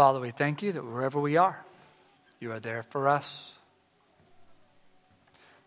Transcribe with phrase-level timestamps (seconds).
[0.00, 1.62] Father, we thank you that wherever we are,
[2.38, 3.52] you are there for us.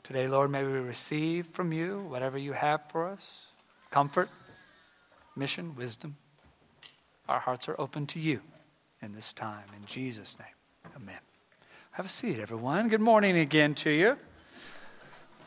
[0.01, 3.45] Today, Lord, may we receive from you whatever you have for us
[3.91, 4.31] comfort,
[5.35, 6.15] mission, wisdom.
[7.29, 8.39] Our hearts are open to you
[9.03, 9.65] in this time.
[9.79, 11.19] In Jesus' name, amen.
[11.91, 12.89] Have a seat, everyone.
[12.89, 14.17] Good morning again to you.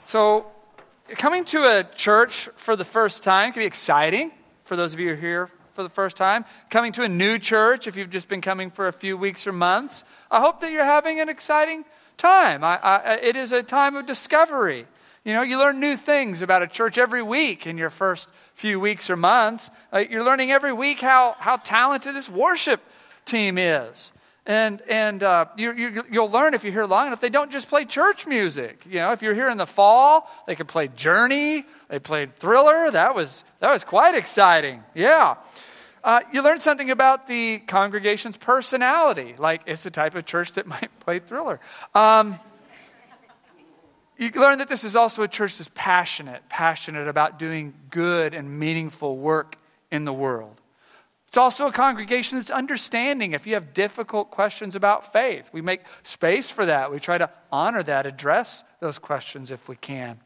[0.04, 0.46] So,
[1.08, 4.30] coming to a church for the first time can be exciting
[4.62, 6.44] for those of you who are here for the first time.
[6.70, 9.52] Coming to a new church, if you've just been coming for a few weeks or
[9.52, 11.84] months, I hope that you're having an exciting
[12.16, 12.64] time.
[12.64, 14.86] I, I, it is a time of discovery.
[15.24, 18.80] You know, you learn new things about a church every week in your first few
[18.80, 19.70] weeks or months.
[19.92, 22.80] Uh, you're learning every week how, how talented this worship
[23.26, 24.12] team is.
[24.46, 27.68] And, and uh, you, you, you'll learn if you're here long enough, they don't just
[27.68, 28.86] play church music.
[28.88, 32.92] You know, if you're here in the fall, they can play Journey, they played Thriller.
[32.92, 34.84] That was, that was quite exciting.
[34.94, 35.34] Yeah.
[36.06, 40.64] Uh, you learn something about the congregation's personality, like it's the type of church that
[40.66, 41.58] might play Thriller.
[41.96, 42.38] Um,
[44.16, 48.60] you learn that this is also a church that's passionate, passionate about doing good and
[48.60, 49.56] meaningful work
[49.90, 50.60] in the world.
[51.26, 55.50] It's also a congregation that's understanding if you have difficult questions about faith.
[55.52, 56.92] We make space for that.
[56.92, 60.20] We try to honor that, address those questions if we can.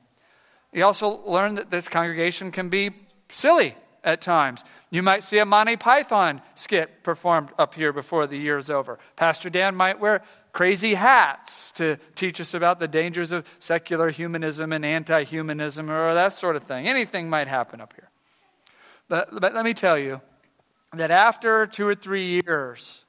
[0.74, 2.90] You also learn that this congregation can be
[3.30, 4.64] silly at times.
[4.90, 8.98] You might see a Monty Python skit performed up here before the year is over.
[9.16, 14.72] Pastor Dan might wear crazy hats to teach us about the dangers of secular humanism
[14.72, 16.88] and anti humanism or that sort of thing.
[16.88, 18.10] Anything might happen up here.
[19.08, 20.20] But, but let me tell you,
[20.92, 23.04] that after two or three years,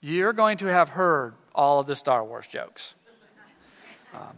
[0.00, 2.94] you're going to have heard all of the Star Wars jokes.
[4.14, 4.36] Um,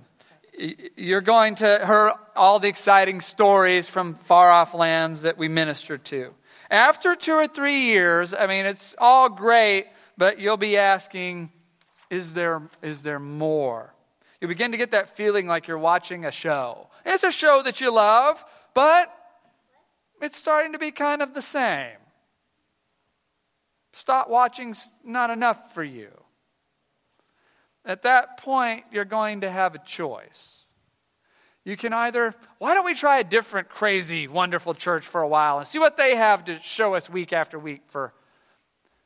[0.59, 5.97] you're going to hear all the exciting stories from far off lands that we minister
[5.99, 6.35] to.
[6.71, 9.87] After two or three years, I mean, it's all great,
[10.17, 11.51] but you'll be asking,
[12.11, 13.95] is there, is there more?
[14.41, 16.89] You begin to get that feeling like you're watching a show.
[17.05, 19.15] It's a show that you love, but
[20.21, 21.97] it's starting to be kind of the same.
[23.93, 26.11] Stop watching's not enough for you.
[27.85, 30.63] At that point, you're going to have a choice.
[31.65, 35.59] You can either, why don't we try a different crazy, wonderful church for a while
[35.59, 38.13] and see what they have to show us week after week for,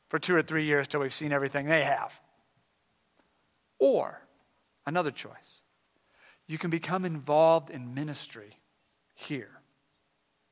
[0.09, 2.19] for two or three years till we've seen everything they have?
[3.79, 4.21] Or
[4.87, 5.61] another choice,
[6.47, 8.57] you can become involved in ministry
[9.13, 9.51] here.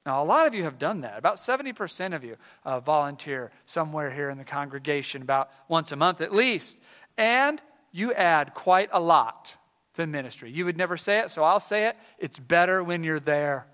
[0.06, 1.18] Now, a lot of you have done that.
[1.18, 6.22] About 70% of you uh, volunteer somewhere here in the congregation, about once a month
[6.22, 6.78] at least.
[7.18, 7.60] And
[7.96, 9.56] you add quite a lot
[9.94, 10.52] to ministry.
[10.52, 11.96] You would never say it, so I'll say it.
[12.20, 13.68] It's better when you're there.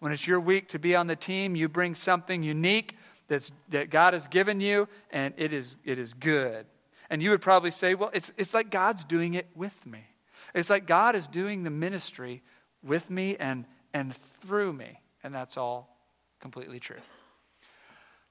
[0.00, 2.96] When it's your week to be on the team, you bring something unique
[3.28, 6.66] that's, that God has given you, and it is, it is good.
[7.10, 10.04] And you would probably say, well, it's, it's like God's doing it with me.
[10.52, 12.42] It's like God is doing the ministry
[12.82, 14.98] with me and, and through me.
[15.22, 15.96] And that's all
[16.40, 16.96] completely true.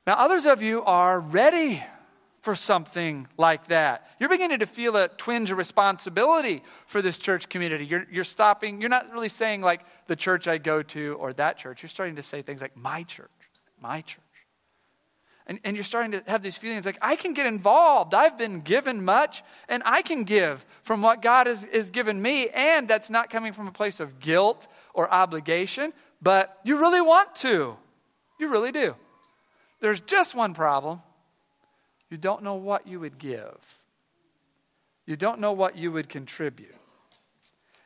[0.05, 1.81] Now, others of you are ready
[2.41, 4.09] for something like that.
[4.19, 7.85] You're beginning to feel a twinge of responsibility for this church community.
[7.85, 11.57] You're, you're stopping, you're not really saying like the church I go to or that
[11.57, 11.83] church.
[11.83, 13.29] You're starting to say things like my church,
[13.81, 14.23] my church.
[15.47, 18.13] And, and you're starting to have these feelings like, I can get involved.
[18.13, 22.49] I've been given much, and I can give from what God has, has given me.
[22.49, 25.91] And that's not coming from a place of guilt or obligation,
[26.21, 27.75] but you really want to.
[28.39, 28.95] You really do.
[29.81, 31.01] There's just one problem
[32.09, 33.77] you don't know what you would give,
[35.05, 36.75] you don't know what you would contribute.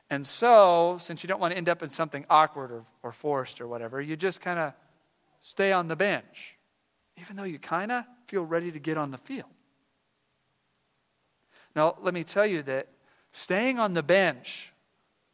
[0.10, 3.60] And so, since you don't want to end up in something awkward or, or forced
[3.60, 4.74] or whatever, you just kind of
[5.40, 6.56] stay on the bench,
[7.20, 9.50] even though you kind of feel ready to get on the field.
[11.76, 12.88] Now, let me tell you that
[13.32, 14.72] staying on the bench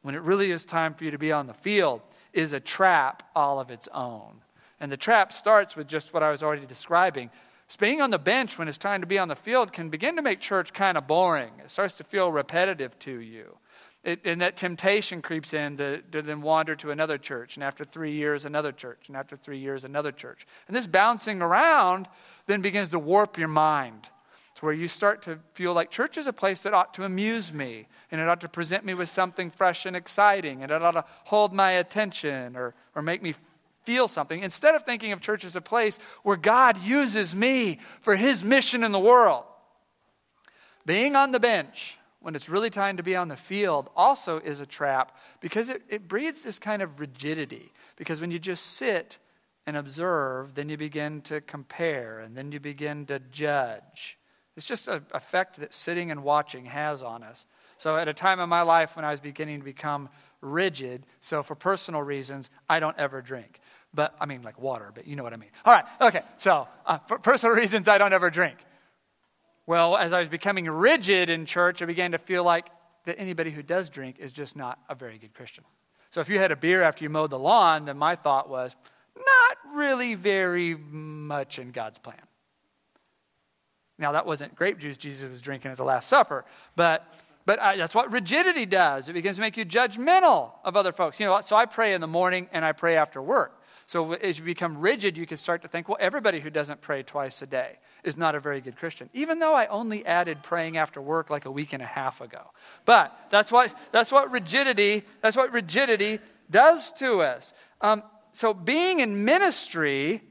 [0.01, 2.01] when it really is time for you to be on the field
[2.31, 4.41] is a trap all of its own.
[4.79, 7.29] And the trap starts with just what I was already describing.
[7.77, 10.21] Being on the bench when it's time to be on the field can begin to
[10.21, 11.51] make church kind of boring.
[11.63, 13.57] It starts to feel repetitive to you.
[14.03, 17.83] It, and that temptation creeps in to, to then wander to another church, and after
[17.83, 20.47] three years, another church, and after three years, another church.
[20.67, 22.07] And this bouncing around
[22.47, 24.07] then begins to warp your mind
[24.55, 27.51] to where you start to feel like church is a place that ought to amuse
[27.51, 30.91] me, and it ought to present me with something fresh and exciting, and it ought
[30.91, 33.33] to hold my attention or, or make me
[33.83, 34.41] feel something.
[34.41, 38.83] Instead of thinking of church as a place where God uses me for his mission
[38.83, 39.45] in the world,
[40.85, 44.59] being on the bench when it's really time to be on the field also is
[44.59, 47.71] a trap because it, it breeds this kind of rigidity.
[47.95, 49.17] Because when you just sit
[49.65, 54.17] and observe, then you begin to compare and then you begin to judge.
[54.57, 57.45] It's just an effect that sitting and watching has on us.
[57.77, 60.09] So, at a time in my life when I was beginning to become
[60.41, 63.61] rigid, so for personal reasons, I don't ever drink.
[63.93, 65.49] But, I mean, like water, but you know what I mean.
[65.65, 68.57] All right, okay, so uh, for personal reasons, I don't ever drink.
[69.65, 72.67] Well, as I was becoming rigid in church, I began to feel like
[73.05, 75.63] that anybody who does drink is just not a very good Christian.
[76.11, 78.75] So, if you had a beer after you mowed the lawn, then my thought was,
[79.15, 82.21] not really very much in God's plan.
[83.97, 86.45] Now, that wasn't grape juice Jesus was drinking at the Last Supper,
[86.75, 87.13] but,
[87.45, 89.09] but I, that's what rigidity does.
[89.09, 91.19] It begins to make you judgmental of other folks.
[91.19, 93.58] You know, so I pray in the morning and I pray after work.
[93.89, 97.01] So as you become rigid, you can start to think, well, everybody who doesn't pray
[97.01, 100.77] twice a day is not a very good Christian, even though I only added praying
[100.77, 102.51] after work like a week and a half ago.
[102.85, 106.19] But that's what, that's what rigidity, that's what rigidity
[106.51, 107.51] does to us.
[107.81, 110.21] Um, so being in ministry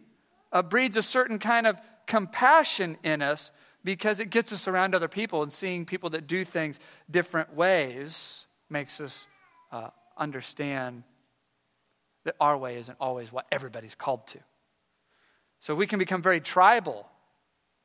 [0.52, 3.50] uh, breeds a certain kind of compassion in us
[3.82, 6.78] because it gets us around other people and seeing people that do things
[7.10, 9.26] different ways makes us
[9.72, 11.02] uh, understand
[12.24, 14.38] that our way isn't always what everybody's called to.
[15.60, 17.06] So we can become very tribal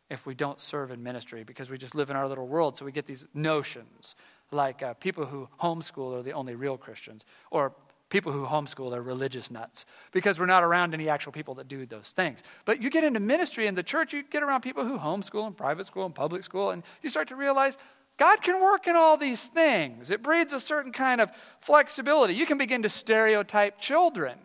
[0.09, 2.77] if we don't serve in ministry because we just live in our little world.
[2.77, 4.15] So we get these notions
[4.51, 7.73] like uh, people who homeschool are the only real Christians, or
[8.09, 11.85] people who homeschool are religious nuts because we're not around any actual people that do
[11.87, 12.39] those things.
[12.63, 15.57] But you get into ministry in the church, you get around people who homeschool and
[15.57, 17.77] private school and public school, and you start to realize
[18.17, 20.11] God can work in all these things.
[20.11, 22.35] It breeds a certain kind of flexibility.
[22.35, 24.37] You can begin to stereotype children.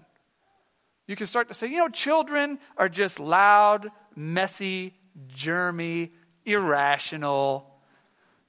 [1.07, 4.95] You can start to say, you know, children are just loud, messy,
[5.35, 6.11] germy,
[6.45, 7.67] irrational.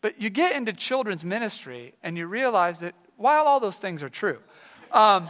[0.02, 4.10] But you get into children's ministry and you realize that while all those things are
[4.10, 4.40] true,
[4.92, 5.30] um,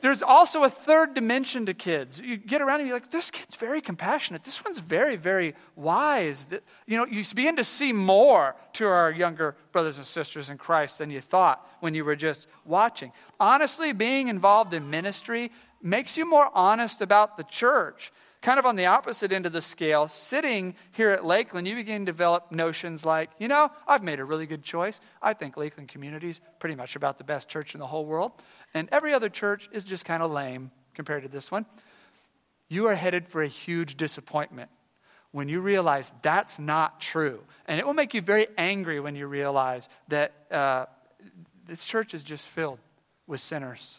[0.00, 2.20] there's also a third dimension to kids.
[2.20, 4.44] You get around and you're like, this kid's very compassionate.
[4.44, 6.46] This one's very, very wise.
[6.86, 10.98] You know, you begin to see more to our younger brothers and sisters in Christ
[10.98, 13.12] than you thought when you were just watching.
[13.40, 15.50] Honestly, being involved in ministry
[15.82, 18.12] makes you more honest about the church.
[18.40, 22.06] Kind of on the opposite end of the scale, sitting here at Lakeland, you begin
[22.06, 25.00] to develop notions like, you know, I've made a really good choice.
[25.20, 28.32] I think Lakeland Community is pretty much about the best church in the whole world
[28.74, 31.66] and every other church is just kind of lame compared to this one.
[32.68, 34.70] You are headed for a huge disappointment
[35.30, 37.40] when you realize that's not true.
[37.66, 40.86] And it will make you very angry when you realize that uh,
[41.66, 42.78] this church is just filled
[43.26, 43.98] with sinners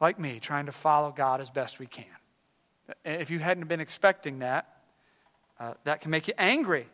[0.00, 2.04] like me trying to follow God as best we can.
[3.04, 4.68] If you hadn't been expecting that,
[5.58, 6.86] uh, that can make you angry.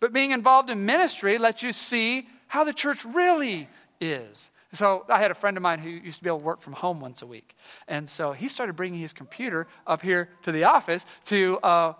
[0.00, 3.68] But being involved in ministry lets you see how the church really
[4.00, 4.50] is.
[4.74, 6.72] So I had a friend of mine who used to be able to work from
[6.72, 7.54] home once a week.
[7.86, 11.92] And so he started bringing his computer up here to the office to uh,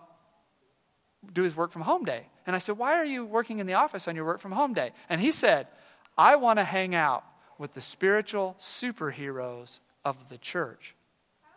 [1.32, 2.26] do his work from home day.
[2.46, 4.72] And I said, Why are you working in the office on your work from home
[4.72, 4.92] day?
[5.08, 5.68] And he said,
[6.16, 7.24] I want to hang out
[7.58, 10.94] with the spiritual superheroes of the church,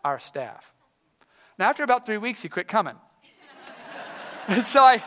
[0.03, 0.74] our staff.
[1.57, 2.95] Now, after about three weeks, he quit coming.
[4.47, 5.01] and so I,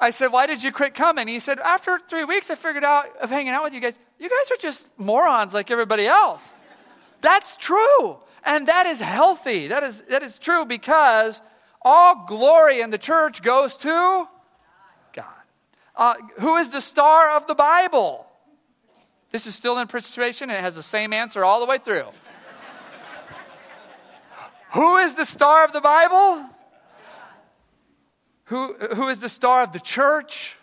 [0.00, 1.28] I said, Why did you quit coming?
[1.28, 4.28] He said, After three weeks, I figured out of hanging out with you guys, you
[4.28, 6.46] guys are just morons like everybody else.
[7.22, 8.18] That's true.
[8.44, 9.68] And that is healthy.
[9.68, 11.42] That is, that is true because
[11.82, 14.28] all glory in the church goes to
[15.12, 15.24] God.
[15.94, 18.26] Uh, who is the star of the Bible?
[19.32, 22.06] This is still in participation and it has the same answer all the way through.
[24.72, 26.48] Who is the star of the Bible?
[28.44, 30.56] Who, who is the star of the church?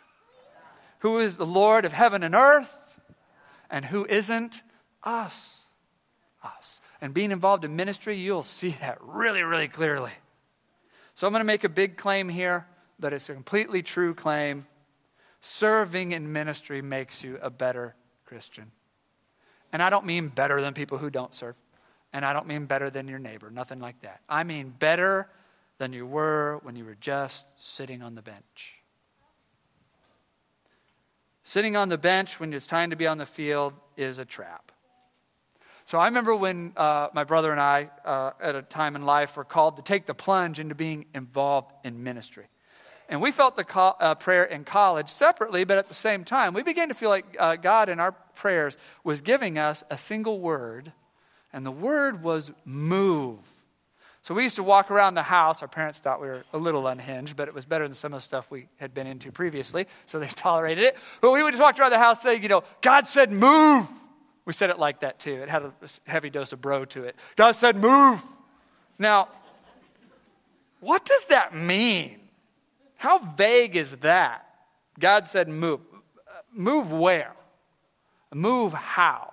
[1.00, 2.78] Who is the Lord of heaven and earth?
[3.74, 4.62] and who isn't
[5.04, 5.62] us.
[6.44, 6.80] Us.
[7.02, 10.12] And being involved in ministry, you'll see that really, really clearly.
[11.16, 12.68] So I'm going to make a big claim here,
[13.00, 14.68] but it's a completely true claim.
[15.42, 17.96] Serving in ministry makes you a better
[18.26, 18.72] Christian.
[19.74, 21.56] And I don't mean better than people who don't serve.
[22.14, 24.22] And I don't mean better than your neighbor, nothing like that.
[24.30, 25.28] I mean better
[25.80, 28.76] than you were when you were just sitting on the bench.
[31.44, 34.72] Sitting on the bench when it's time to be on the field is a trap.
[35.86, 39.36] So I remember when uh, my brother and I, uh, at a time in life,
[39.36, 42.46] were called to take the plunge into being involved in ministry.
[43.10, 46.54] And we felt the call, uh, prayer in college separately, but at the same time,
[46.54, 50.40] we began to feel like uh, God in our prayers was giving us a single
[50.40, 50.94] word,
[51.54, 53.40] and the word was move.
[54.24, 55.62] So we used to walk around the house.
[55.62, 58.18] Our parents thought we were a little unhinged, but it was better than some of
[58.18, 60.98] the stuff we had been into previously, so they tolerated it.
[61.22, 63.88] But we would just walk around the house saying, you know, God said move.
[64.46, 65.42] We said it like that too.
[65.42, 65.74] It had a
[66.06, 67.16] heavy dose of bro to it.
[67.36, 68.22] God said move.
[68.98, 69.30] Now,
[70.80, 72.20] what does that mean?
[72.98, 74.46] How vague is that?
[75.00, 75.80] God said, move.
[76.28, 77.34] Uh, move where?
[78.34, 79.33] Move how?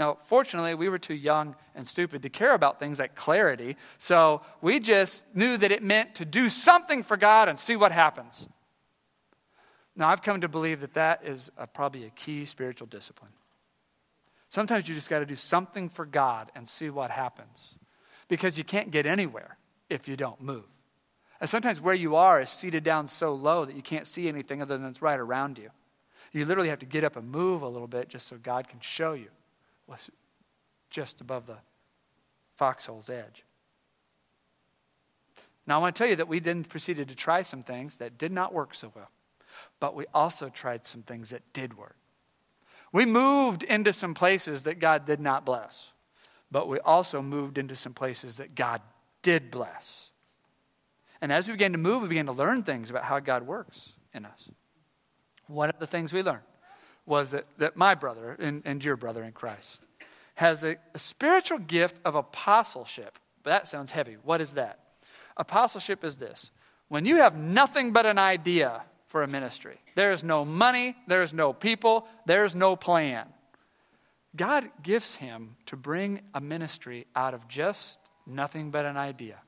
[0.00, 4.40] Now, fortunately, we were too young and stupid to care about things like clarity, so
[4.62, 8.48] we just knew that it meant to do something for God and see what happens.
[9.94, 13.32] Now, I've come to believe that that is a, probably a key spiritual discipline.
[14.48, 17.74] Sometimes you just got to do something for God and see what happens
[18.26, 19.58] because you can't get anywhere
[19.90, 20.64] if you don't move.
[21.42, 24.62] And sometimes where you are is seated down so low that you can't see anything
[24.62, 25.68] other than it's right around you.
[26.32, 28.80] You literally have to get up and move a little bit just so God can
[28.80, 29.28] show you
[29.90, 30.08] what's
[30.88, 31.56] just above the
[32.54, 33.44] foxhole's edge.
[35.66, 38.16] Now, I want to tell you that we then proceeded to try some things that
[38.16, 39.10] did not work so well,
[39.80, 41.96] but we also tried some things that did work.
[42.92, 45.90] We moved into some places that God did not bless,
[46.52, 48.80] but we also moved into some places that God
[49.22, 50.10] did bless.
[51.20, 53.92] And as we began to move, we began to learn things about how God works
[54.14, 54.48] in us.
[55.48, 56.42] One of the things we learned
[57.06, 59.80] was that, that my brother and, and your brother in Christ
[60.34, 63.18] has a, a spiritual gift of apostleship.
[63.44, 64.16] That sounds heavy.
[64.22, 64.78] What is that?
[65.36, 66.50] Apostleship is this
[66.88, 71.22] when you have nothing but an idea for a ministry, there is no money, there
[71.22, 73.26] is no people, there is no plan.
[74.36, 79.38] God gives him to bring a ministry out of just nothing but an idea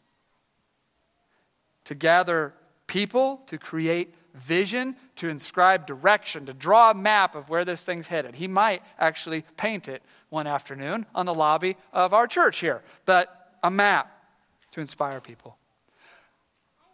[1.85, 2.55] to gather
[2.87, 8.07] people, to create vision, to inscribe direction, to draw a map of where this thing's
[8.07, 8.35] headed.
[8.35, 13.53] He might actually paint it one afternoon on the lobby of our church here, but
[13.63, 14.11] a map
[14.73, 15.57] to inspire people.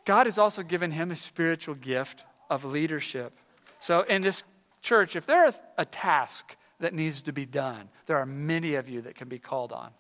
[0.05, 3.33] God has also given him a spiritual gift of leadership.
[3.79, 4.43] So in this
[4.83, 9.03] church, if there's a task that needs to be done, there are many of you
[9.03, 9.91] that can be called on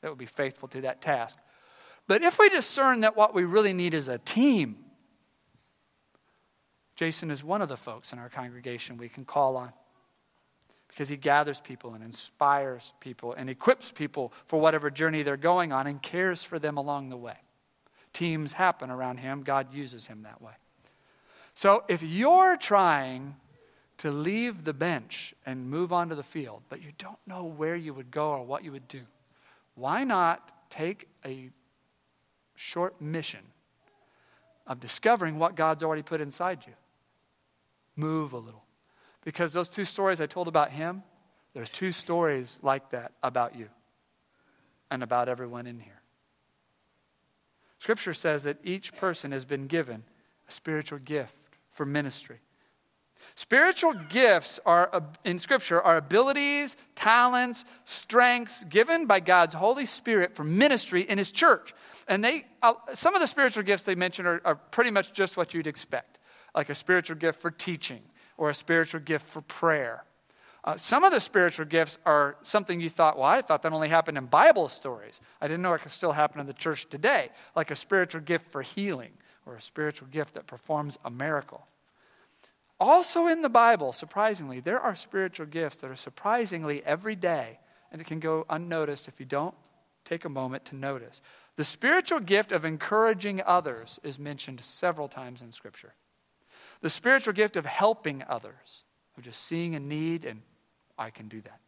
[0.00, 1.36] that will be faithful to that task.
[2.06, 4.76] But if we discern that what we really need is a team,
[6.96, 9.72] Jason is one of the folks in our congregation we can call on
[10.88, 15.72] because he gathers people and inspires people and equips people for whatever journey they're going
[15.72, 17.36] on and cares for them along the way.
[18.14, 20.54] Teams happen around him, God uses him that way.
[21.54, 23.36] So if you're trying
[23.98, 27.92] to leave the bench and move onto the field, but you don't know where you
[27.92, 29.02] would go or what you would do,
[29.74, 31.50] why not take a
[32.54, 33.40] short mission
[34.66, 36.72] of discovering what God's already put inside you.
[37.96, 38.64] Move a little.
[39.24, 41.02] Because those two stories I told about him,
[41.54, 43.68] there's two stories like that about you
[44.90, 46.02] and about everyone in here.
[47.78, 50.04] Scripture says that each person has been given
[50.48, 51.34] a spiritual gift
[51.70, 52.40] for ministry.
[53.34, 60.44] Spiritual gifts are in scripture are abilities, talents, strengths given by God's Holy Spirit for
[60.44, 61.74] ministry in his church.
[62.08, 65.36] And they, uh, some of the spiritual gifts they mention are, are pretty much just
[65.36, 66.15] what you'd expect,
[66.56, 68.00] like a spiritual gift for teaching
[68.38, 70.04] or a spiritual gift for prayer.
[70.64, 73.88] Uh, some of the spiritual gifts are something you thought, well, I thought that only
[73.88, 75.20] happened in Bible stories.
[75.40, 78.50] I didn't know it could still happen in the church today, like a spiritual gift
[78.50, 79.12] for healing
[79.44, 81.66] or a spiritual gift that performs a miracle.
[82.80, 87.60] Also in the Bible, surprisingly, there are spiritual gifts that are surprisingly every day
[87.92, 89.54] and it can go unnoticed if you don't
[90.04, 91.22] take a moment to notice.
[91.56, 95.94] The spiritual gift of encouraging others is mentioned several times in Scripture.
[96.82, 98.84] The spiritual gift of helping others,
[99.16, 100.42] of just seeing a need and
[100.98, 101.60] I can do that.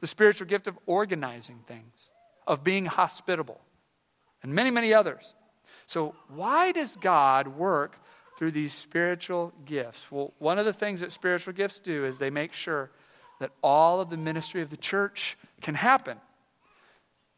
[0.00, 1.94] The spiritual gift of organizing things,
[2.46, 3.60] of being hospitable,
[4.42, 5.34] and many, many others.
[5.86, 7.96] So, why does God work
[8.38, 10.10] through these spiritual gifts?
[10.10, 12.90] Well, one of the things that spiritual gifts do is they make sure
[13.40, 16.18] that all of the ministry of the church can happen.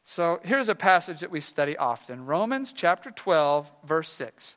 [0.05, 4.57] So here's a passage that we study often Romans chapter 12, verse 6.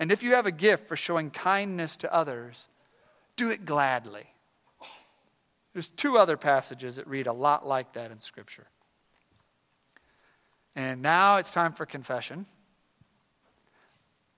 [0.00, 2.66] And if you have a gift for showing kindness to others,
[3.36, 4.24] do it gladly.
[5.74, 8.66] There's two other passages that read a lot like that in Scripture.
[10.74, 12.46] And now it's time for confession.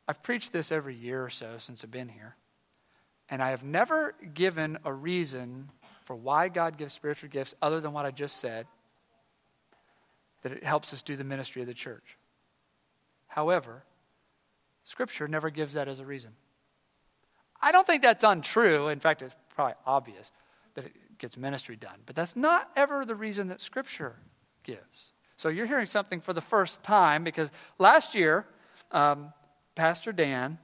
[0.09, 2.35] I've preached this every year or so since I've been here.
[3.31, 5.71] And I have never given a reason
[6.05, 8.67] for why God gives spiritual gifts other than what I just said
[10.43, 12.19] that it helps us do the ministry of the church.
[13.29, 13.85] However,
[14.85, 16.31] Scripture never gives that as a reason.
[17.61, 18.89] I don't think that's untrue.
[18.89, 20.31] In fact, it's probably obvious
[20.75, 22.01] that it gets ministry done.
[22.07, 24.17] But that's not ever the reason that Scripture
[24.65, 25.13] gives.
[25.37, 28.47] So you're hearing something for the first time because last year,
[28.91, 29.33] um,
[29.75, 30.59] Pastor Dan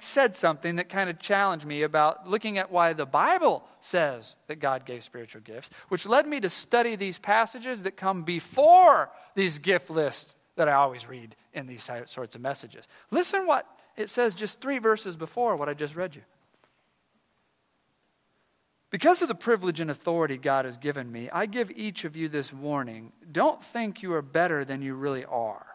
[0.00, 4.56] said something that kind of challenged me about looking at why the Bible says that
[4.56, 9.58] God gave spiritual gifts, which led me to study these passages that come before these
[9.58, 12.86] gift lists that I always read in these sorts of messages.
[13.10, 16.22] Listen what it says just three verses before what I just read you.
[18.90, 22.28] Because of the privilege and authority God has given me, I give each of you
[22.28, 23.12] this warning.
[23.30, 25.66] Don't think you are better than you really are.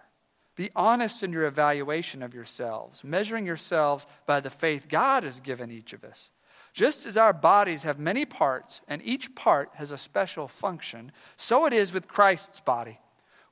[0.56, 5.72] Be honest in your evaluation of yourselves, measuring yourselves by the faith God has given
[5.72, 6.32] each of us.
[6.74, 11.66] Just as our bodies have many parts, and each part has a special function, so
[11.66, 13.00] it is with Christ's body.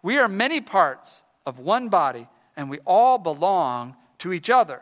[0.02, 4.82] We are many parts of one body, and we all belong to each other.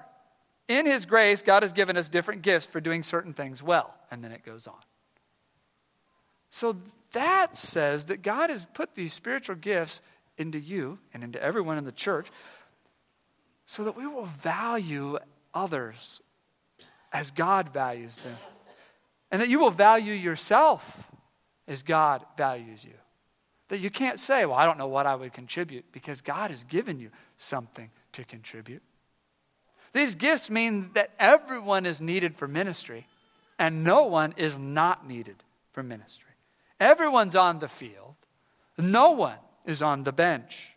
[0.68, 3.94] In His grace, God has given us different gifts for doing certain things well.
[4.12, 4.76] And then it goes on.
[6.52, 6.78] So
[7.14, 10.02] that says that God has put these spiritual gifts
[10.38, 12.28] into you and into everyone in the church
[13.66, 15.18] so that we will value
[15.54, 16.22] others
[17.12, 18.36] as God values them.
[19.32, 21.10] And that you will value yourself
[21.68, 22.94] as God values you.
[23.70, 26.64] That you can't say, well, I don't know what I would contribute, because God has
[26.64, 28.82] given you something to contribute.
[29.94, 33.08] These gifts mean that everyone is needed for ministry,
[33.60, 35.44] and no one is not needed
[35.74, 36.32] for ministry.
[36.80, 38.16] Everyone's on the field,
[38.78, 40.76] no one is on the bench.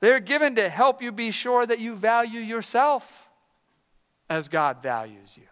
[0.00, 3.28] They're given to help you be sure that you value yourself
[4.28, 5.46] as God values you,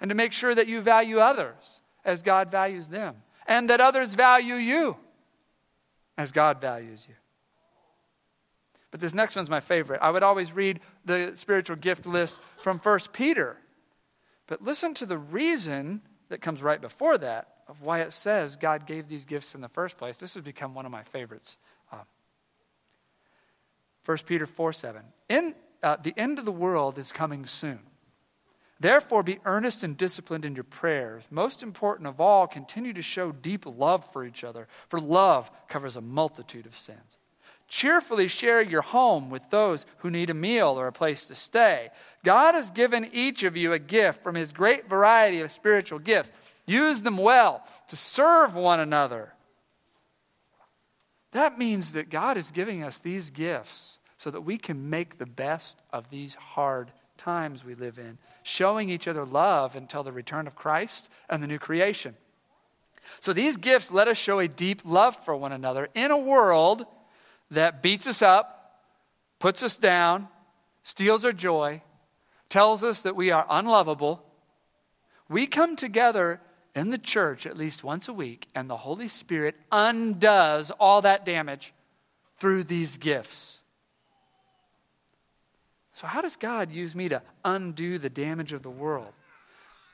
[0.00, 3.16] and to make sure that you value others as God values them,
[3.46, 4.96] and that others value you
[6.20, 7.14] as God values you.
[8.90, 10.00] But this next one's my favorite.
[10.02, 13.56] I would always read the spiritual gift list from 1 Peter.
[14.46, 18.86] But listen to the reason that comes right before that of why it says God
[18.86, 20.18] gave these gifts in the first place.
[20.18, 21.56] This has become one of my favorites.
[21.90, 21.98] Uh,
[24.04, 25.02] 1 Peter 4 7.
[25.30, 27.78] In, uh, the end of the world is coming soon.
[28.80, 31.28] Therefore, be earnest and disciplined in your prayers.
[31.30, 35.96] Most important of all, continue to show deep love for each other, for love covers
[35.96, 37.18] a multitude of sins.
[37.68, 41.90] Cheerfully share your home with those who need a meal or a place to stay.
[42.24, 46.32] God has given each of you a gift from his great variety of spiritual gifts.
[46.66, 49.34] Use them well to serve one another.
[51.32, 55.26] That means that God is giving us these gifts so that we can make the
[55.26, 60.46] best of these hard times we live in, showing each other love until the return
[60.46, 62.16] of Christ and the new creation.
[63.20, 66.86] So these gifts let us show a deep love for one another in a world
[67.50, 68.80] that beats us up,
[69.38, 70.28] puts us down,
[70.82, 71.82] steals our joy,
[72.48, 74.24] tells us that we are unlovable.
[75.28, 76.40] We come together
[76.74, 81.24] in the church at least once a week, and the Holy Spirit undoes all that
[81.24, 81.72] damage
[82.38, 83.59] through these gifts.
[86.00, 89.12] So, how does God use me to undo the damage of the world?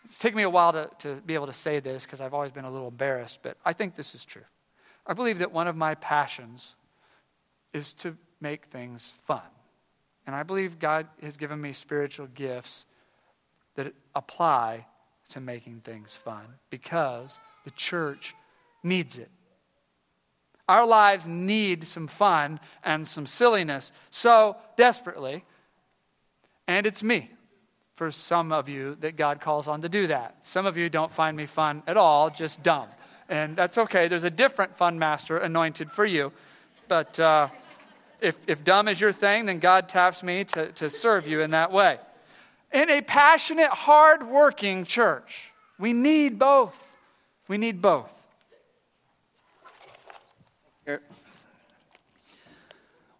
[0.05, 2.53] It's taken me a while to, to be able to say this because I've always
[2.53, 4.45] been a little embarrassed, but I think this is true.
[5.05, 6.77] I believe that one of my passions
[7.73, 9.43] is to make things fun.
[10.29, 12.87] And I believe God has given me spiritual gifts
[13.75, 14.87] that apply
[15.31, 18.37] to making things fun because the church
[18.85, 19.31] needs it.
[20.69, 25.45] Our lives need some fun and some silliness so desperately
[26.69, 27.31] and it's me
[27.97, 30.37] for some of you that God calls on to do that.
[30.45, 32.89] Some of you don't find me fun at all, just dumb.
[33.29, 34.07] And that's okay.
[34.09, 36.33] There's a different fun master anointed for you.
[36.89, 37.49] But uh,
[38.21, 41.51] if, if dumb is your thing, then God taps me to, to serve you in
[41.51, 41.99] that way.
[42.73, 46.77] In a passionate, hard-working church, we need both.
[47.49, 48.13] We need both.
[50.87, 50.99] Well,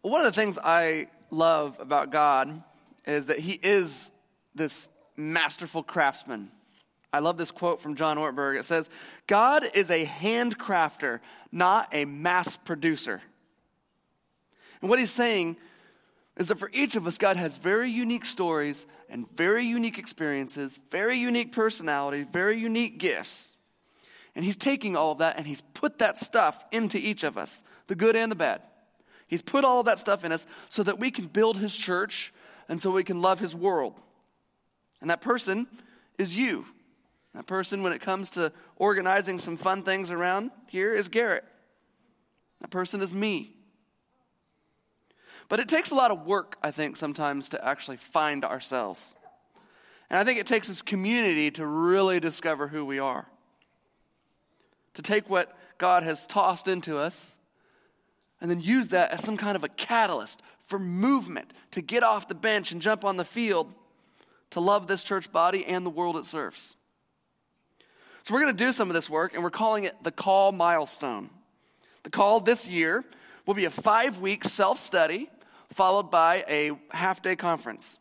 [0.03, 2.63] one of the things I love about God
[3.07, 4.11] is that he is
[4.55, 6.51] this masterful craftsman.
[7.13, 8.59] I love this quote from John Ortberg.
[8.59, 8.91] It says,
[9.27, 13.23] God is a handcrafter, not a mass producer.
[14.81, 15.57] And what he's saying
[16.37, 20.79] is that for each of us, God has very unique stories and very unique experiences,
[20.91, 23.57] very unique personalities, very unique gifts.
[24.35, 27.65] And he's taking all of that and he's put that stuff into each of us,
[27.87, 28.61] the good and the bad.
[29.27, 32.33] He's put all of that stuff in us so that we can build his church
[32.69, 33.95] and so we can love his world.
[35.01, 35.67] And that person
[36.19, 36.67] is you.
[37.35, 41.45] That person, when it comes to organizing some fun things around here, is Garrett.
[42.61, 43.53] That person is me.
[45.49, 49.15] But it takes a lot of work, I think, sometimes to actually find ourselves.
[50.09, 53.27] And I think it takes this community to really discover who we are.
[54.95, 57.37] To take what God has tossed into us
[58.41, 62.29] and then use that as some kind of a catalyst for movement to get off
[62.29, 63.73] the bench and jump on the field
[64.51, 66.77] to love this church body and the world it serves.
[68.25, 70.51] So, we're going to do some of this work, and we're calling it the Call
[70.51, 71.31] Milestone.
[72.03, 73.05] The call this year
[73.47, 75.29] will be a five week self study
[75.73, 77.99] followed by a half day conference.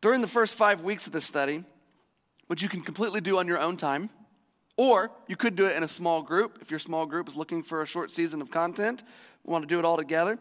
[0.00, 1.64] During the first five weeks of this study,
[2.46, 4.10] which you can completely do on your own time,
[4.78, 7.62] or you could do it in a small group if your small group is looking
[7.62, 9.02] for a short season of content,
[9.44, 10.38] we want to do it all together.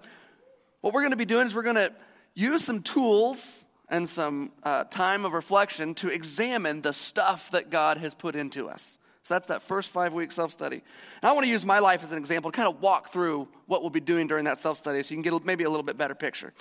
[0.82, 1.91] What we're going to be doing is we're going to
[2.36, 7.97] use some tools and some uh, time of reflection to examine the stuff that God
[7.97, 9.00] has put into us.
[9.23, 10.84] So that's that first five week self study.
[11.21, 13.47] And I want to use my life as an example to kind of walk through
[13.65, 15.84] what we'll be doing during that self study so you can get maybe a little
[15.84, 16.54] bit better picture.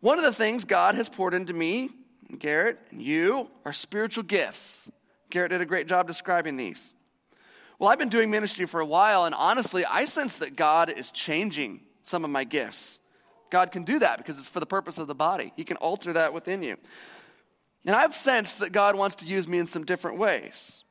[0.00, 1.88] One of the things God has poured into me,
[2.28, 4.90] and Garrett, and you are spiritual gifts.
[5.30, 6.94] Garrett did a great job describing these.
[7.82, 11.10] Well, I've been doing ministry for a while, and honestly, I sense that God is
[11.10, 13.00] changing some of my gifts.
[13.50, 15.52] God can do that because it's for the purpose of the body.
[15.56, 16.76] He can alter that within you.
[17.84, 20.84] And I've sensed that God wants to use me in some different ways.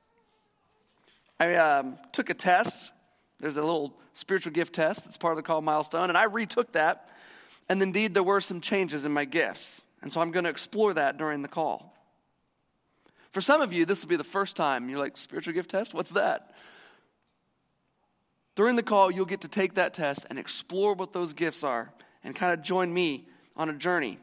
[1.39, 2.91] I um, took a test.
[3.39, 6.73] There's a little spiritual gift test that's part of the call milestone, and I retook
[6.73, 7.07] that.
[7.69, 9.85] And indeed, there were some changes in my gifts.
[10.01, 11.95] And so I'm going to explore that during the call.
[13.29, 15.93] For some of you, this will be the first time you're like, spiritual gift test?
[15.93, 16.51] What's that?
[18.55, 21.91] During the call, you'll get to take that test and explore what those gifts are
[22.23, 24.19] and kind of join me on a journey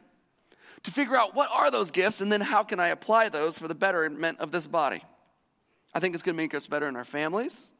[0.83, 3.67] to figure out what are those gifts and then how can I apply those for
[3.67, 5.03] the betterment of this body.
[5.93, 7.73] I think it's going to make us better in our families.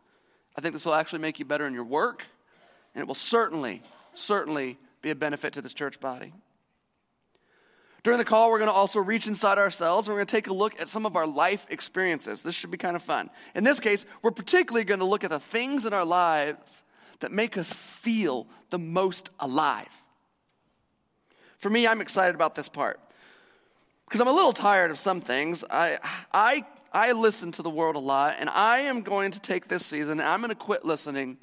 [0.57, 2.25] I think this will actually make you better in your work.
[2.93, 3.81] And it will certainly,
[4.13, 6.33] certainly be a benefit to this church body.
[8.03, 10.47] During the call, we're going to also reach inside ourselves and we're going to take
[10.47, 12.43] a look at some of our life experiences.
[12.43, 13.29] This should be kind of fun.
[13.55, 16.83] In this case, we're particularly going to look at the things in our lives
[17.19, 20.03] that make us feel the most alive.
[21.57, 22.99] For me, I'm excited about this part
[24.05, 25.65] because I'm a little tired of some things.
[25.69, 25.99] I,
[26.33, 29.85] I, I listen to the world a lot, and I am going to take this
[29.85, 31.37] season, and I'm going to quit listening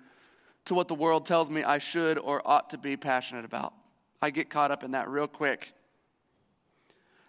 [0.65, 3.75] to what the world tells me I should or ought to be passionate about.
[4.21, 5.73] I get caught up in that real quick.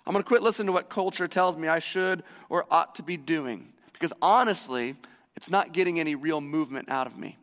[0.08, 3.04] I'm going to quit listening to what culture tells me I should or ought to
[3.04, 4.96] be doing because honestly,
[5.36, 7.38] it's not getting any real movement out of me.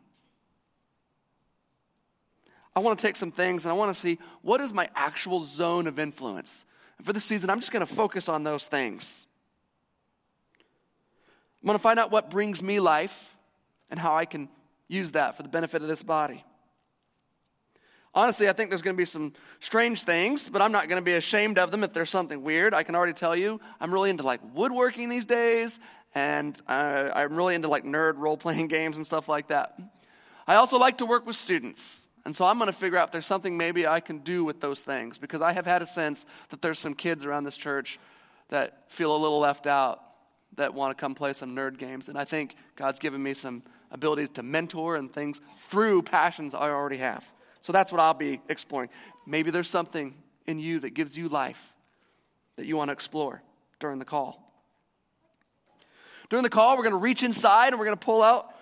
[2.75, 5.43] I want to take some things and I want to see what is my actual
[5.43, 6.65] zone of influence.
[6.97, 9.27] And for this season, I'm just going to focus on those things.
[11.61, 13.37] I'm going to find out what brings me life
[13.91, 14.49] and how I can
[14.87, 16.43] use that for the benefit of this body.
[18.15, 21.05] Honestly, I think there's going to be some strange things, but I'm not going to
[21.05, 22.73] be ashamed of them if there's something weird.
[22.73, 25.81] I can already tell you, I'm really into like woodworking these days,
[26.15, 29.77] and uh, I'm really into like nerd role playing games and stuff like that.
[30.47, 32.07] I also like to work with students.
[32.23, 34.61] And so I'm going to figure out if there's something maybe I can do with
[34.61, 37.99] those things because I have had a sense that there's some kids around this church
[38.47, 40.01] that feel a little left out
[40.55, 42.07] that want to come play some nerd games.
[42.07, 46.69] And I think God's given me some ability to mentor and things through passions I
[46.69, 47.29] already have.
[47.65, 48.91] So that's what I'll be exploring.
[49.25, 50.13] Maybe there's something
[50.45, 51.73] in you that gives you life
[52.57, 53.41] that you want to explore
[53.79, 54.39] during the call.
[56.29, 58.53] During the call, we're going to reach inside and we're going to pull out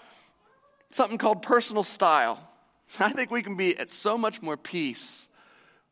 [0.92, 2.40] something called personal style.
[3.02, 5.28] I think we can be at so much more peace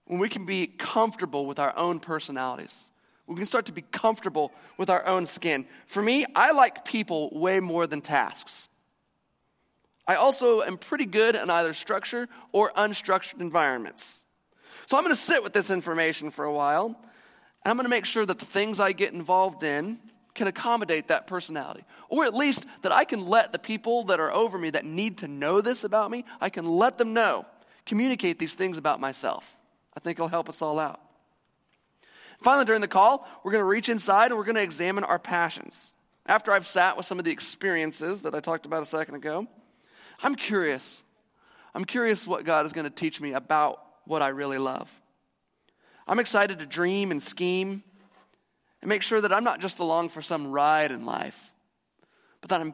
[0.05, 2.85] when we can be comfortable with our own personalities.
[3.27, 5.65] We can start to be comfortable with our own skin.
[5.85, 8.69] For me, I like people way more than tasks.
[10.11, 14.25] I also am pretty good in either structured or unstructured environments.
[14.87, 17.89] So I'm going to sit with this information for a while, and I'm going to
[17.89, 19.99] make sure that the things I get involved in
[20.35, 21.85] can accommodate that personality.
[22.09, 25.19] Or at least that I can let the people that are over me that need
[25.19, 27.45] to know this about me, I can let them know,
[27.85, 29.57] communicate these things about myself.
[29.95, 30.99] I think it'll help us all out.
[32.41, 35.19] Finally, during the call, we're going to reach inside and we're going to examine our
[35.19, 35.93] passions.
[36.25, 39.47] After I've sat with some of the experiences that I talked about a second ago,
[40.23, 41.03] I'm curious.
[41.73, 45.01] I'm curious what God is going to teach me about what I really love.
[46.07, 47.83] I'm excited to dream and scheme
[48.81, 51.53] and make sure that I'm not just along for some ride in life,
[52.41, 52.73] but that I'm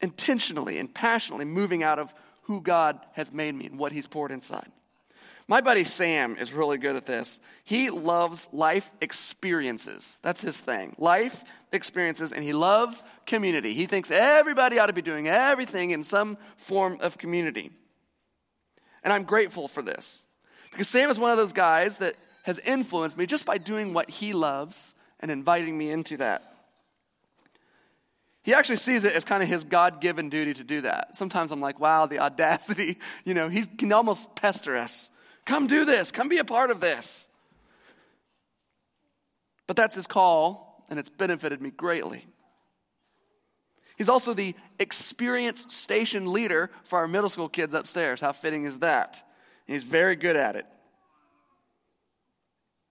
[0.00, 2.12] intentionally and passionately moving out of
[2.42, 4.70] who God has made me and what He's poured inside.
[5.50, 7.40] My buddy Sam is really good at this.
[7.64, 10.18] He loves life experiences.
[10.20, 10.94] That's his thing.
[10.98, 13.72] Life experiences, and he loves community.
[13.72, 17.70] He thinks everybody ought to be doing everything in some form of community.
[19.02, 20.22] And I'm grateful for this.
[20.70, 24.10] Because Sam is one of those guys that has influenced me just by doing what
[24.10, 26.42] he loves and inviting me into that.
[28.42, 31.16] He actually sees it as kind of his God given duty to do that.
[31.16, 32.98] Sometimes I'm like, wow, the audacity.
[33.24, 35.10] You know, he can almost pester us.
[35.48, 37.26] Come do this, come be a part of this.
[39.66, 42.26] But that's his call, and it's benefited me greatly.
[43.96, 48.20] He's also the experience station leader for our middle school kids upstairs.
[48.20, 49.22] How fitting is that?
[49.66, 50.66] He's very good at it.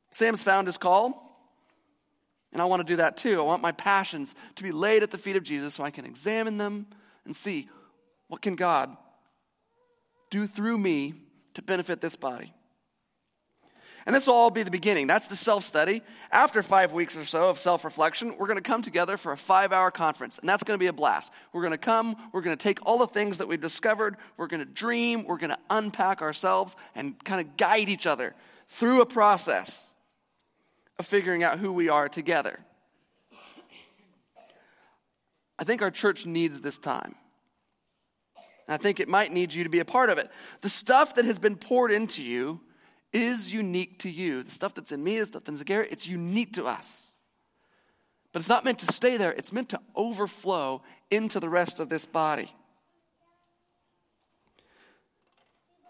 [0.10, 1.40] Sam's found his call,
[2.54, 3.40] and I want to do that too.
[3.40, 6.06] I want my passions to be laid at the feet of Jesus so I can
[6.06, 6.88] examine them
[7.24, 7.70] and see
[8.30, 8.98] what can God
[10.32, 11.14] do through me
[11.58, 12.54] to benefit this body.
[14.06, 15.06] And this will all be the beginning.
[15.06, 16.02] That's the self study.
[16.32, 19.38] After five weeks or so of self reflection, we're going to come together for a
[19.38, 20.40] five hour conference.
[20.40, 21.34] And that's going to be a blast.
[21.52, 24.48] We're going to come, we're going to take all the things that we've discovered, we're
[24.48, 28.34] going to dream, we're going to unpack ourselves and kind of guide each other
[28.70, 29.86] through a process
[30.98, 32.60] of figuring out who we are together.
[35.60, 37.16] I think our church needs this time.
[38.68, 40.30] I think it might need you to be a part of it.
[40.62, 42.60] The stuff that has been poured into you
[43.14, 44.44] is unique to you.
[44.44, 47.16] The stuff that's in me, the stuff that's in Garrett, it's unique to us.
[48.34, 51.90] But it's not meant to stay there, it's meant to overflow into the rest of
[51.90, 52.52] this body.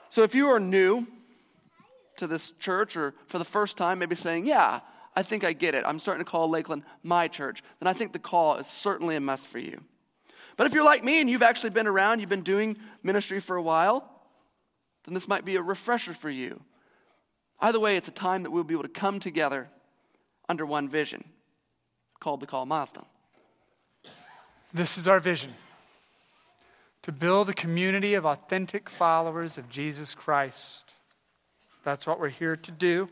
[0.09, 1.07] So if you are new
[2.17, 4.79] to this church or for the first time, maybe saying, Yeah,
[5.15, 5.83] I think I get it.
[5.85, 7.63] I'm starting to call Lakeland my church.
[7.79, 9.83] Then I think the call is certainly a must for you.
[10.57, 13.55] But if you're like me and you've actually been around, you've been doing ministry for
[13.55, 14.09] a while,
[15.05, 16.61] then this might be a refresher for you.
[17.59, 19.69] Either way, it's a time that we'll be able to come together
[20.49, 21.23] under one vision
[22.19, 23.05] called the Call Milestone.
[24.73, 25.53] This is our vision
[27.03, 30.93] to build a community of authentic followers of Jesus Christ.
[31.83, 33.07] That's what we're here to do.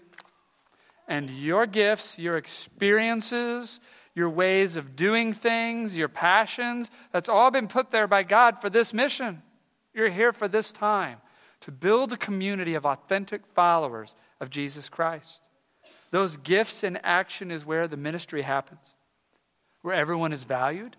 [1.07, 3.79] And your gifts, your experiences,
[4.15, 8.69] your ways of doing things, your passions, that's all been put there by God for
[8.69, 9.43] this mission.
[9.93, 11.17] You're here for this time
[11.61, 15.41] to build a community of authentic followers of Jesus Christ.
[16.11, 18.93] Those gifts in action is where the ministry happens,
[19.81, 20.95] where everyone is valued,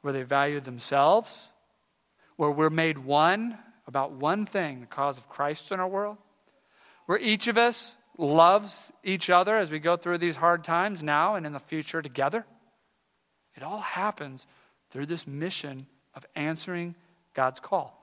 [0.00, 1.48] where they value themselves,
[2.36, 6.16] where we're made one about one thing the cause of Christ in our world,
[7.06, 11.34] where each of us loves each other as we go through these hard times now
[11.34, 12.44] and in the future together.
[13.56, 14.46] It all happens
[14.90, 16.94] through this mission of answering
[17.34, 18.00] God's call.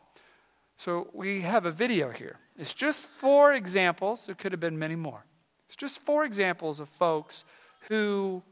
[0.77, 2.37] So we have a video here.
[2.57, 4.25] It's just four examples.
[4.25, 5.23] There could have been many more.
[5.67, 7.45] It's just four examples of folks
[7.87, 8.43] who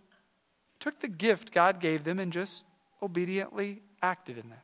[0.79, 2.65] took the gift God gave them and just
[3.01, 4.63] obediently acted in that.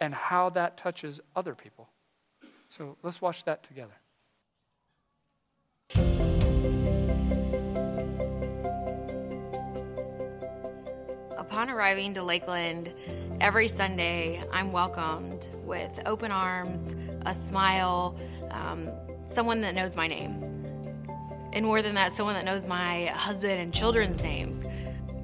[0.00, 1.88] And how that touches other people.
[2.68, 3.94] So let's watch that together.
[11.36, 12.92] Upon arriving to Lakeland,
[13.40, 16.96] every Sunday I'm welcomed with open arms,
[17.26, 18.18] a smile,
[18.50, 18.88] um,
[19.26, 20.42] someone that knows my name.
[21.52, 24.66] And more than that, someone that knows my husband and children's names.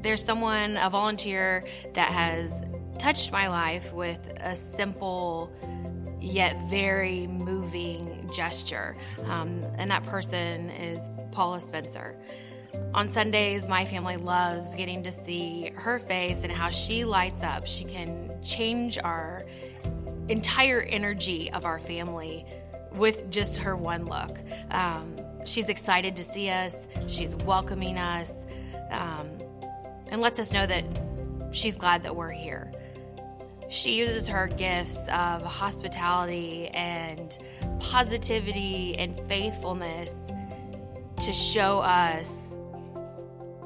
[0.02, 2.62] There's someone, a volunteer, that has
[2.98, 5.50] touched my life with a simple
[6.22, 8.96] yet very moving gesture.
[9.24, 12.16] Um, and that person is Paula Spencer.
[12.94, 17.66] On Sundays, my family loves getting to see her face and how she lights up.
[17.66, 19.44] She can change our
[20.28, 22.46] entire energy of our family
[22.94, 24.38] with just her one look.
[24.70, 28.46] Um, she's excited to see us, she's welcoming us,
[28.90, 29.28] um,
[30.10, 30.84] and lets us know that
[31.52, 32.70] she's glad that we're here.
[33.72, 37.38] She uses her gifts of hospitality and
[37.80, 40.30] positivity and faithfulness
[41.20, 42.60] to show us,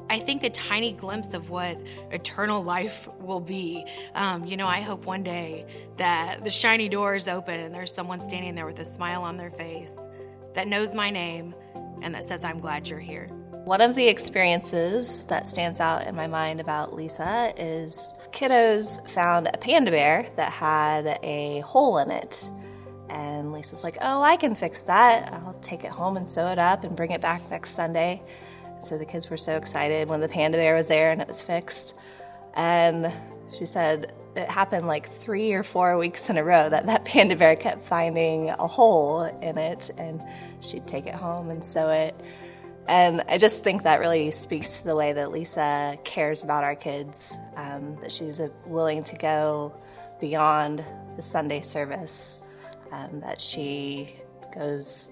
[0.09, 1.77] I think, a tiny glimpse of what
[2.09, 3.83] eternal life will be.
[4.15, 5.65] Um, you know, I hope one day
[5.97, 9.51] that the shiny doors open and there's someone standing there with a smile on their
[9.51, 10.07] face
[10.53, 11.53] that knows my name
[12.01, 13.29] and that says, I'm glad you're here.
[13.67, 19.47] One of the experiences that stands out in my mind about Lisa is kiddos found
[19.47, 22.49] a panda bear that had a hole in it.
[23.09, 25.33] And Lisa's like, Oh, I can fix that.
[25.33, 28.23] I'll take it home and sew it up and bring it back next Sunday.
[28.79, 31.43] So the kids were so excited when the panda bear was there and it was
[31.43, 31.93] fixed.
[32.55, 33.11] And
[33.51, 37.35] she said it happened like three or four weeks in a row that that panda
[37.35, 40.23] bear kept finding a hole in it and
[40.61, 42.15] she'd take it home and sew it
[42.87, 46.75] and I just think that really speaks to the way that Lisa cares about our
[46.75, 49.73] kids, um, that she's willing to go
[50.19, 50.83] beyond
[51.15, 52.39] the Sunday service,
[52.91, 54.15] um, that she
[54.55, 55.11] goes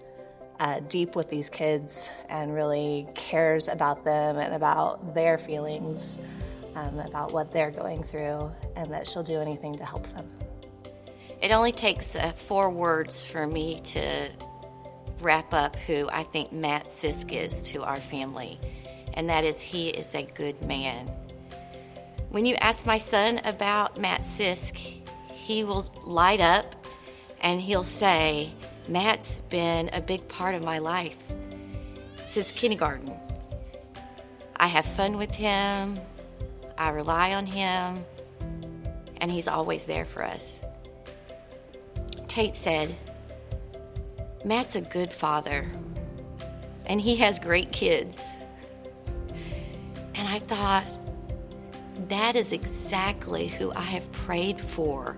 [0.59, 6.21] uh, deep with these kids and really cares about them and about their feelings,
[6.75, 10.29] um, about what they're going through, and that she'll do anything to help them.
[11.41, 14.29] It only takes uh, four words for me to
[15.25, 18.59] wrap up who I think Matt Sisk is to our family,
[19.15, 21.11] and that is he is a good man.
[22.29, 24.77] When you ask my son about Matt Sisk,
[25.33, 26.75] he will light up
[27.41, 28.51] and he'll say,
[28.87, 31.23] Matt's been a big part of my life
[32.27, 33.17] since kindergarten.
[34.55, 35.97] I have fun with him,
[36.77, 38.05] I rely on him,
[39.17, 40.63] and he's always there for us.
[42.27, 42.93] Tate said,
[44.45, 45.65] Matt's a good father,
[46.85, 48.37] and he has great kids.
[50.13, 50.99] And I thought,
[52.09, 55.17] that is exactly who I have prayed for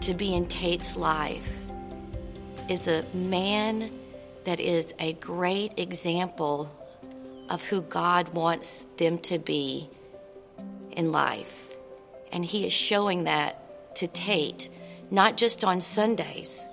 [0.00, 1.70] to be in Tate's life
[2.68, 3.88] is a man
[4.42, 6.74] that is a great example
[7.48, 9.88] of who God wants them to be
[10.90, 11.76] in life.
[12.32, 14.70] And he is showing that to Tate,
[15.08, 16.66] not just on Sundays,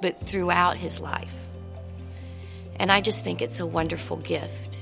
[0.00, 1.48] but throughout his life.
[2.78, 4.80] And I just think it's a wonderful gift.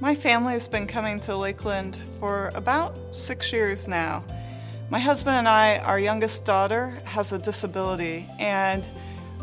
[0.00, 4.24] My family has been coming to Lakeland for about six years now.
[4.88, 8.88] My husband and I, our youngest daughter, has a disability, and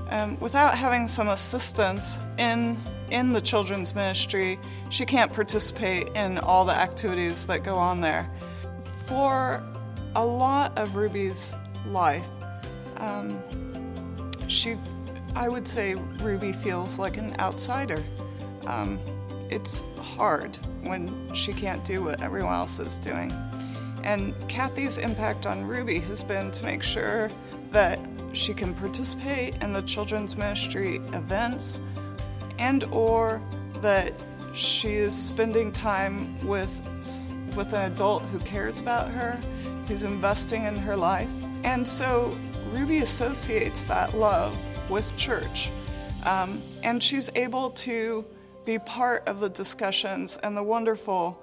[0.10, 2.78] um, without having some assistance in
[3.12, 8.30] in the children's ministry, she can't participate in all the activities that go on there.
[9.06, 9.63] For
[10.15, 11.54] a lot of Ruby's
[11.86, 12.28] life,
[12.97, 13.41] um,
[14.47, 14.77] she,
[15.36, 18.03] I would say, Ruby feels like an outsider.
[18.65, 18.99] Um,
[19.49, 23.31] it's hard when she can't do what everyone else is doing.
[24.03, 27.29] And Kathy's impact on Ruby has been to make sure
[27.71, 27.99] that
[28.33, 31.79] she can participate in the children's ministry events
[32.60, 33.41] and or
[33.81, 34.13] that
[34.53, 36.81] she is spending time with
[37.55, 39.39] with an adult who cares about her,
[39.88, 41.31] who's investing in her life.
[41.63, 42.38] And so
[42.71, 44.58] Ruby associates that love
[44.89, 45.71] with church.
[46.25, 48.25] Um, and she's able to
[48.65, 51.41] be part of the discussions and the wonderful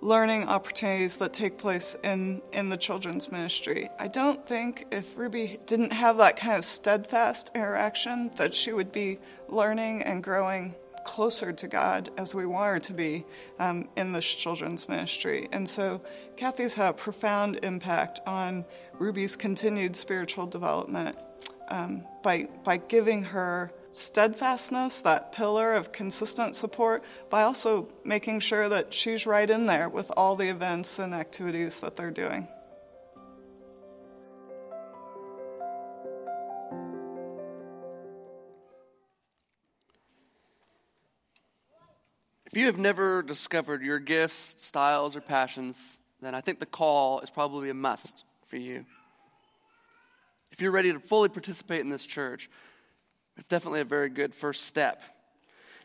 [0.00, 3.88] learning opportunities that take place in, in the children's ministry.
[3.98, 8.92] I don't think if Ruby didn't have that kind of steadfast interaction that she would
[8.92, 13.24] be learning and growing closer to God as we want her to be
[13.58, 15.48] um, in this children's ministry.
[15.52, 16.00] And so
[16.36, 18.64] Kathy's had a profound impact on
[19.02, 21.18] Ruby's continued spiritual development
[21.66, 28.68] um, by, by giving her steadfastness, that pillar of consistent support, by also making sure
[28.68, 32.46] that she's right in there with all the events and activities that they're doing.
[42.46, 47.18] If you have never discovered your gifts, styles, or passions, then I think the call
[47.18, 48.84] is probably a must for you.
[50.50, 52.50] If you're ready to fully participate in this church,
[53.38, 55.02] it's definitely a very good first step.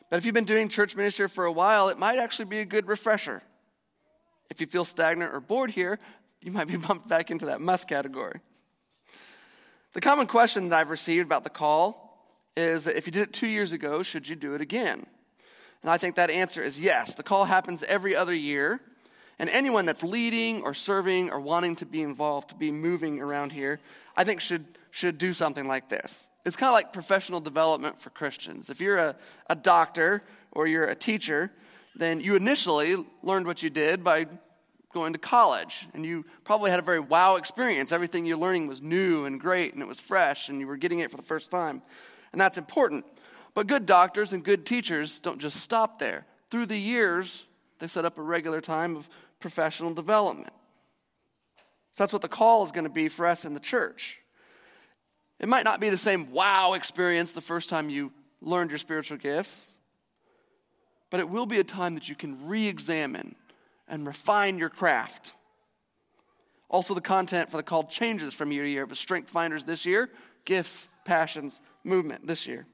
[0.10, 2.66] But if you've been doing church ministry for a while, it might actually be a
[2.66, 3.42] good refresher.
[4.50, 5.98] If you feel stagnant or bored here,
[6.42, 8.42] you might be bumped back into that must category.
[9.94, 12.28] The common question that I've received about the call
[12.58, 15.06] is that if you did it two years ago, should you do it again?
[15.84, 17.16] And I think that answer is yes.
[17.16, 18.82] The call happens every other year,
[19.40, 23.52] and anyone that's leading or serving or wanting to be involved, to be moving around
[23.52, 23.80] here,
[24.16, 26.30] I think should, should do something like this.
[26.46, 28.70] It's kind of like professional development for Christians.
[28.70, 29.16] If you're a,
[29.50, 31.52] a doctor or you're a teacher,
[31.96, 34.28] then you initially learned what you did by
[34.94, 35.88] going to college.
[35.94, 37.92] And you probably had a very wow experience.
[37.92, 41.00] Everything you're learning was new and great and it was fresh and you were getting
[41.00, 41.82] it for the first time.
[42.32, 43.06] And that's important.
[43.54, 46.26] But good doctors and good teachers don't just stop there.
[46.50, 47.44] Through the years,
[47.80, 49.10] they set up a regular time of
[49.40, 50.54] professional development.
[51.94, 54.20] So that's what the call is going to be for us in the church.
[55.40, 58.12] It might not be the same wow experience the first time you
[58.42, 59.78] learned your spiritual gifts,
[61.10, 63.36] but it will be a time that you can re examine
[63.88, 65.34] and refine your craft.
[66.70, 68.86] Also, the content for the call changes from year to year.
[68.86, 70.10] Was Strength Finders this year,
[70.44, 72.66] Gifts, Passions, Movement this year.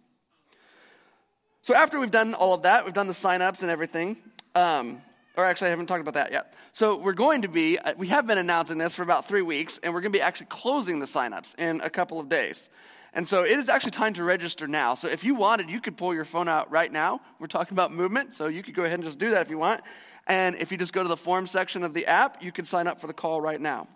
[1.61, 4.17] So, after we've done all of that, we've done the sign ups and everything.
[4.55, 5.01] Um,
[5.35, 6.53] or actually, I haven't talked about that yet.
[6.73, 9.79] So we're going to be, uh, we have been announcing this for about three weeks,
[9.81, 12.69] and we're going to be actually closing the signups in a couple of days.
[13.15, 14.95] And so it is actually time to register now.
[14.95, 17.21] So if you wanted, you could pull your phone out right now.
[17.39, 19.57] We're talking about movement, so you could go ahead and just do that if you
[19.57, 19.81] want.
[20.27, 22.87] And if you just go to the form section of the app, you can sign
[22.87, 23.87] up for the call right now.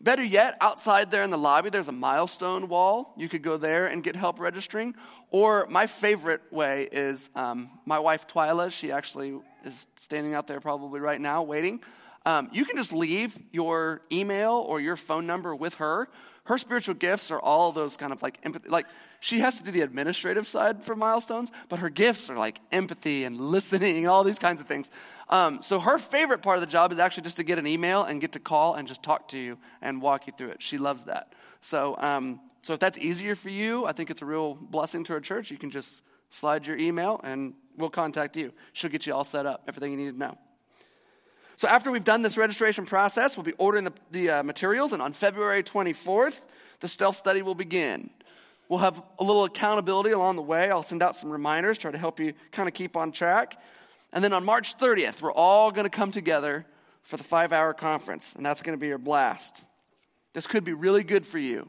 [0.00, 3.12] Better yet, outside there in the lobby, there's a milestone wall.
[3.16, 4.94] You could go there and get help registering.
[5.30, 8.70] Or my favorite way is um, my wife Twyla.
[8.70, 11.80] She actually is standing out there probably right now waiting.
[12.26, 16.08] Um, you can just leave your email or your phone number with her.
[16.44, 18.68] Her spiritual gifts are all those kind of like empathy.
[18.68, 18.86] Like
[19.20, 23.24] she has to do the administrative side for milestones, but her gifts are like empathy
[23.24, 24.90] and listening, all these kinds of things.
[25.28, 28.04] Um, so her favorite part of the job is actually just to get an email
[28.04, 30.62] and get to call and just talk to you and walk you through it.
[30.62, 31.34] She loves that.
[31.60, 35.12] So, um, so if that's easier for you, I think it's a real blessing to
[35.14, 35.50] our church.
[35.50, 38.52] You can just slide your email and we'll contact you.
[38.72, 40.36] She'll get you all set up, everything you need to know.
[41.56, 45.02] So after we've done this registration process, we'll be ordering the, the uh, materials, and
[45.02, 46.44] on February 24th,
[46.78, 48.10] the stealth study will begin.
[48.68, 50.70] We'll have a little accountability along the way.
[50.70, 53.60] I'll send out some reminders, try to help you kind of keep on track.
[54.12, 56.64] And then on March 30th, we're all going to come together
[57.02, 59.64] for the five hour conference, and that's going to be your blast.
[60.34, 61.68] This could be really good for you.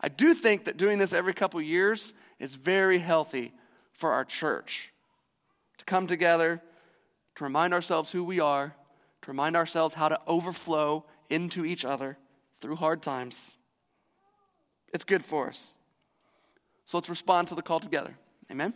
[0.00, 2.12] I do think that doing this every couple years
[2.42, 3.52] is very healthy
[3.92, 4.92] for our church.
[5.78, 6.60] To come together,
[7.36, 8.74] to remind ourselves who we are,
[9.22, 12.18] to remind ourselves how to overflow into each other
[12.60, 13.56] through hard times.
[14.92, 15.78] It's good for us.
[16.84, 18.14] So let's respond to the call together.
[18.50, 18.74] Amen.